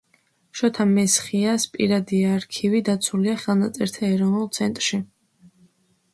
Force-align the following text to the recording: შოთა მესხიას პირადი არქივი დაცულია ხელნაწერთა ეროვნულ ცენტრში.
შოთა 0.59 0.85
მესხიას 0.93 1.67
პირადი 1.75 2.21
არქივი 2.31 2.81
დაცულია 2.89 3.37
ხელნაწერთა 3.45 4.05
ეროვნულ 4.11 4.51
ცენტრში. 4.61 5.03